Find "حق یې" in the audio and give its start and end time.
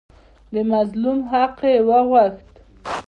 1.31-1.77